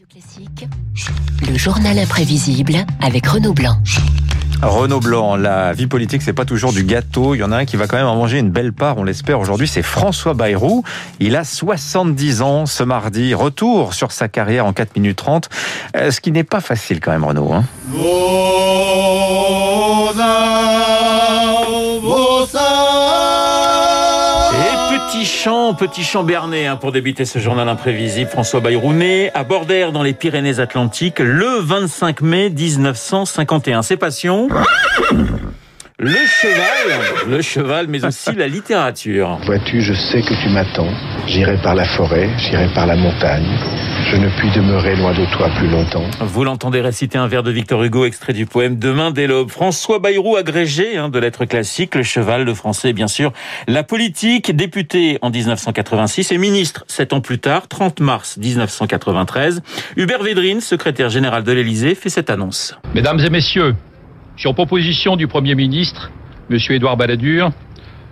[0.00, 0.66] Radio Classique,
[1.46, 3.76] le journal imprévisible avec Renaud Blanc.
[4.62, 7.34] Renaud Blanc, la vie politique, c'est pas toujours du gâteau.
[7.34, 9.04] Il y en a un qui va quand même en manger une belle part, on
[9.04, 9.68] l'espère aujourd'hui.
[9.68, 10.84] C'est François Bayrou.
[11.18, 13.34] Il a 70 ans ce mardi.
[13.34, 15.50] Retour sur sa carrière en 4 minutes 30.
[15.96, 17.52] Euh, ce qui n'est pas facile quand même, Renaud.
[17.52, 17.64] Hein.
[25.78, 28.28] Petit chant berné hein, pour débuter ce journal imprévisible.
[28.28, 33.80] François Bayrou né à Bordère dans les Pyrénées-Atlantiques le 25 mai 1951.
[33.80, 34.48] Ses passions?
[36.02, 39.38] Le cheval, le cheval, mais aussi la littérature.
[39.44, 40.88] Vois-tu, je sais que tu m'attends.
[41.26, 43.46] J'irai par la forêt, j'irai par la montagne.
[44.10, 46.06] Je ne puis demeurer loin de toi plus longtemps.
[46.20, 49.50] Vous l'entendez réciter un vers de Victor Hugo, extrait du poème Demain dès l'aube.
[49.50, 53.34] François Bayrou, agrégé hein, de lettres classiques, le cheval, le français, bien sûr.
[53.68, 59.60] La politique, député en 1986 et ministre sept ans plus tard, 30 mars 1993.
[59.98, 62.74] Hubert Védrine, secrétaire général de l'Élysée, fait cette annonce.
[62.94, 63.74] Mesdames et messieurs,
[64.40, 66.10] sur proposition du Premier ministre,
[66.50, 66.56] M.
[66.70, 67.50] Édouard Balladur,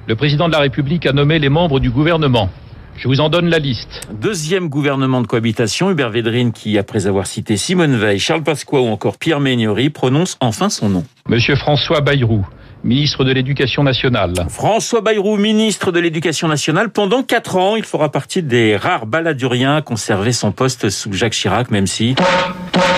[0.07, 2.51] le président de la République a nommé les membres du gouvernement.
[2.99, 4.07] Je vous en donne la liste.
[4.13, 8.89] Deuxième gouvernement de cohabitation, Hubert Védrine, qui, après avoir cité Simone Veil, Charles Pasqua ou
[8.89, 11.05] encore Pierre Méniori, prononce enfin son nom.
[11.31, 12.45] Monsieur François Bayrou,
[12.85, 14.35] ministre de l'Éducation nationale.
[14.51, 19.77] François Bayrou, ministre de l'Éducation nationale, pendant quatre ans, il fera partie des rares baladuriens
[19.77, 22.17] à conserver son poste sous Jacques Chirac, même si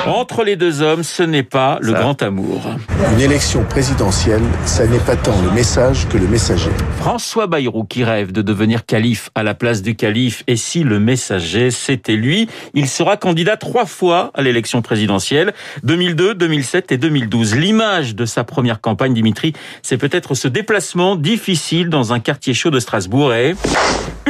[0.07, 2.63] entre les deux hommes, ce n'est pas le grand amour.
[3.13, 6.71] Une élection présidentielle, ça n'est pas tant le message que le messager.
[6.99, 11.01] François Bayrou qui rêve de devenir calife à la place du calife, et si le
[11.01, 17.57] messager c'était lui, il sera candidat trois fois à l'élection présidentielle, 2002, 2007 et 2012.
[17.57, 22.71] L'image de sa première campagne, Dimitri, c'est peut-être ce déplacement difficile dans un quartier chaud
[22.71, 23.55] de Strasbourg et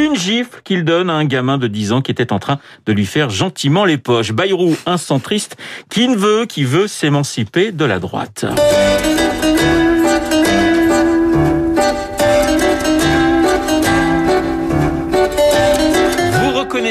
[0.04, 2.92] une gifle qu'il donne à un gamin de 10 ans qui était en train de
[2.92, 4.32] lui faire gentiment les poches.
[4.32, 5.56] Bayrou, un centriste
[5.90, 8.44] qui ne veut, qui veut s'émanciper de la droite.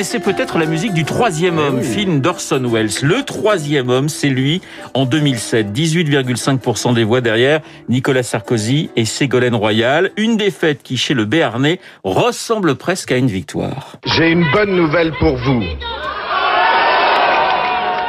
[0.10, 2.90] Reconnaissez peut-être la musique du Troisième Homme, film d'Orson Welles.
[3.04, 4.60] Le Troisième Homme, c'est lui
[4.96, 5.68] en 2007.
[5.68, 7.60] 18,5% des voix derrière
[7.90, 10.10] Nicolas Sarkozy et Ségolène Royal.
[10.18, 13.98] Une défaite qui, chez le Béarnais, ressemble presque à une victoire.
[14.04, 15.62] J'ai une bonne nouvelle pour vous.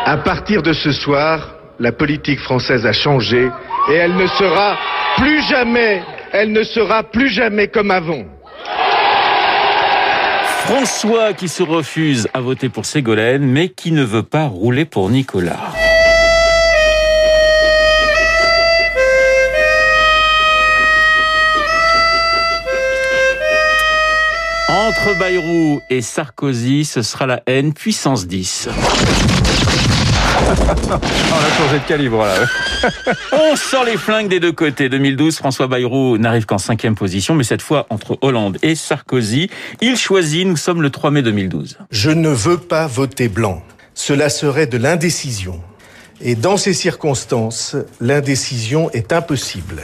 [0.07, 3.47] À partir de ce soir, la politique française a changé
[3.91, 4.79] et elle ne sera
[5.19, 6.01] plus jamais,
[6.33, 8.25] elle ne sera plus jamais comme avant.
[10.67, 15.11] François qui se refuse à voter pour Ségolène, mais qui ne veut pas rouler pour
[15.11, 15.59] Nicolas.
[24.69, 28.69] Entre Bayrou et Sarkozy, ce sera la haine puissance 10.
[30.31, 32.35] On a changé de calibre là.
[33.33, 34.89] On sort les flingues des deux côtés.
[34.89, 39.51] 2012, François Bayrou n'arrive qu'en cinquième position, mais cette fois entre Hollande et Sarkozy.
[39.81, 41.79] Il choisit, nous sommes le 3 mai 2012.
[41.91, 43.63] Je ne veux pas voter blanc.
[43.95, 45.61] Cela serait de l'indécision.
[46.21, 49.83] Et dans ces circonstances, l'indécision est impossible.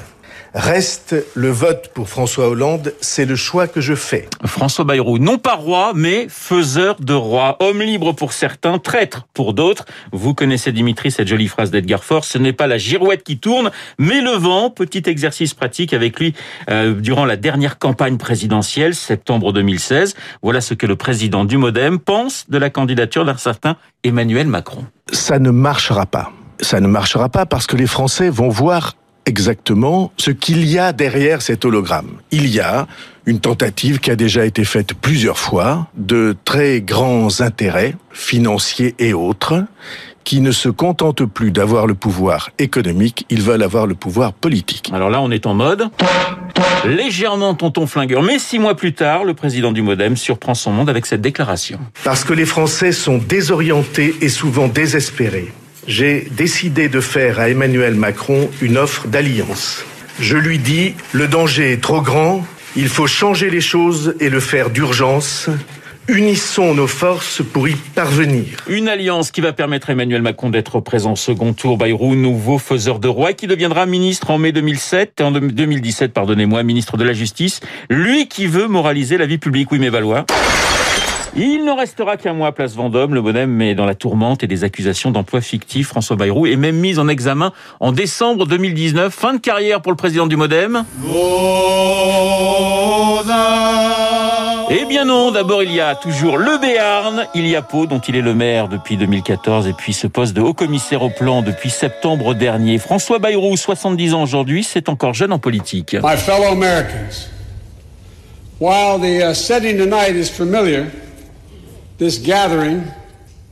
[0.56, 4.26] Reste le vote pour François Hollande, c'est le choix que je fais.
[4.46, 7.58] François Bayrou, non pas roi, mais faiseur de roi.
[7.60, 9.84] Homme libre pour certains, traître pour d'autres.
[10.12, 13.70] Vous connaissez Dimitri, cette jolie phrase d'Edgar Faure, ce n'est pas la girouette qui tourne,
[13.98, 14.70] mais le vent.
[14.70, 16.32] Petit exercice pratique avec lui
[16.70, 20.14] euh, durant la dernière campagne présidentielle, septembre 2016.
[20.40, 24.86] Voilà ce que le président du Modem pense de la candidature d'un certain Emmanuel Macron.
[25.12, 26.32] Ça ne marchera pas.
[26.62, 28.94] Ça ne marchera pas parce que les Français vont voir
[29.26, 32.12] exactement ce qu'il y a derrière cet hologramme.
[32.30, 32.86] Il y a
[33.26, 39.12] une tentative qui a déjà été faite plusieurs fois de très grands intérêts financiers et
[39.12, 39.64] autres
[40.26, 44.90] qui ne se contentent plus d'avoir le pouvoir économique, ils veulent avoir le pouvoir politique.
[44.92, 45.88] Alors là, on est en mode
[46.84, 48.22] légèrement tonton flingueur.
[48.22, 51.78] Mais six mois plus tard, le président du Modem surprend son monde avec cette déclaration.
[52.02, 55.52] Parce que les Français sont désorientés et souvent désespérés
[55.86, 59.84] j'ai décidé de faire à Emmanuel Macron une offre d'alliance.
[60.20, 62.44] Je lui dis, le danger est trop grand,
[62.76, 65.48] il faut changer les choses et le faire d'urgence.
[66.08, 68.46] Unissons nos forces pour y parvenir.
[68.68, 71.76] Une alliance qui va permettre à Emmanuel Macron d'être présent au second tour.
[71.76, 76.96] Bayrou, nouveau faiseur de roi, qui deviendra ministre en mai 2007, en 2017, pardonnez-moi, ministre
[76.96, 77.60] de la Justice.
[77.90, 79.72] Lui qui veut moraliser la vie publique.
[79.72, 80.26] Oui, mais Valois.
[81.34, 83.14] Il ne restera qu'un mois à Place Vendôme.
[83.14, 85.88] Le bonhomme est dans la tourmente et des accusations d'emploi fictif.
[85.88, 89.12] François Bayrou est même mis en examen en décembre 2019.
[89.12, 90.84] Fin de carrière pour le président du Modem.
[94.68, 98.00] Eh bien non, d'abord il y a toujours le Béarn, il y a Pau dont
[98.00, 101.42] il est le maire depuis 2014 et puis ce poste de haut commissaire au plan
[101.42, 102.78] depuis septembre dernier.
[102.78, 105.94] François Bayrou, 70 ans aujourd'hui, c'est encore jeune en politique.
[106.02, 107.30] My fellow Americans,
[108.58, 110.86] while the uh, setting tonight is familiar,
[111.98, 112.82] this gathering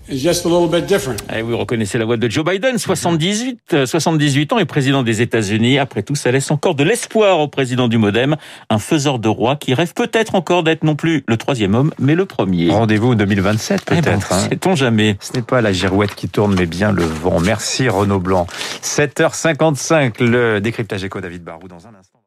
[0.07, 1.17] is just a little bit different.
[1.35, 5.03] Eh oui, vous reconnaissez la voix de Joe Biden, 78, euh, 78 ans et président
[5.03, 5.79] des États-Unis.
[5.79, 8.37] Après tout, ça laisse encore de l'espoir au président du Modem,
[8.69, 12.15] un faiseur de roi qui rêve peut-être encore d'être non plus le troisième homme, mais
[12.15, 12.71] le premier.
[12.71, 14.33] Rendez-vous 2027 Eh ben, peut-être.
[14.35, 14.47] hein.
[14.51, 17.41] Sait-on jamais Ce n'est pas la girouette qui tourne, mais bien le vent.
[17.41, 18.47] Merci Renaud Blanc.
[18.83, 22.19] 7h55, le décryptage éco David Barou dans un instant.